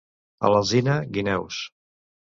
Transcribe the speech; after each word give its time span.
A 0.49 0.51
l'Alzina, 0.53 0.97
guineus. 1.19 1.65